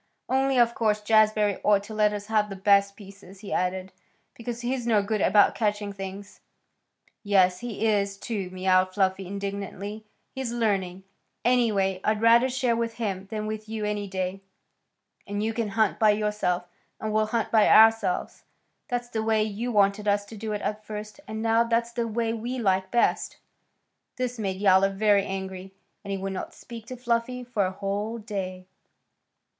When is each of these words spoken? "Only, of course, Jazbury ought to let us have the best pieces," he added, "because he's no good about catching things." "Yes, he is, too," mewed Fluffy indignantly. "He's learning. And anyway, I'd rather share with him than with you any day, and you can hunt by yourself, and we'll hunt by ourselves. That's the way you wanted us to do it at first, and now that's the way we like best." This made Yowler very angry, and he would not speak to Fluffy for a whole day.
"Only, 0.27 0.57
of 0.57 0.73
course, 0.73 0.99
Jazbury 1.01 1.59
ought 1.63 1.83
to 1.83 1.93
let 1.93 2.11
us 2.11 2.25
have 2.25 2.49
the 2.49 2.55
best 2.55 2.95
pieces," 2.95 3.41
he 3.41 3.53
added, 3.53 3.91
"because 4.33 4.61
he's 4.61 4.87
no 4.87 5.03
good 5.03 5.21
about 5.21 5.53
catching 5.53 5.93
things." 5.93 6.41
"Yes, 7.21 7.59
he 7.59 7.85
is, 7.85 8.17
too," 8.17 8.49
mewed 8.49 8.89
Fluffy 8.95 9.27
indignantly. 9.27 10.03
"He's 10.31 10.51
learning. 10.51 11.03
And 11.45 11.53
anyway, 11.53 12.01
I'd 12.03 12.19
rather 12.19 12.49
share 12.49 12.75
with 12.75 12.95
him 12.95 13.27
than 13.29 13.45
with 13.45 13.69
you 13.69 13.85
any 13.85 14.07
day, 14.07 14.41
and 15.27 15.43
you 15.43 15.53
can 15.53 15.67
hunt 15.67 15.99
by 15.99 16.09
yourself, 16.09 16.67
and 16.99 17.13
we'll 17.13 17.27
hunt 17.27 17.51
by 17.51 17.69
ourselves. 17.69 18.43
That's 18.87 19.09
the 19.09 19.21
way 19.21 19.43
you 19.43 19.71
wanted 19.71 20.07
us 20.07 20.25
to 20.25 20.35
do 20.35 20.51
it 20.53 20.63
at 20.63 20.83
first, 20.83 21.19
and 21.27 21.43
now 21.43 21.63
that's 21.63 21.91
the 21.91 22.07
way 22.07 22.33
we 22.33 22.57
like 22.57 22.89
best." 22.89 23.37
This 24.15 24.39
made 24.39 24.57
Yowler 24.59 24.89
very 24.89 25.23
angry, 25.23 25.75
and 26.03 26.09
he 26.11 26.17
would 26.17 26.33
not 26.33 26.55
speak 26.55 26.87
to 26.87 26.97
Fluffy 26.97 27.43
for 27.43 27.67
a 27.67 27.71
whole 27.71 28.17
day. 28.17 28.65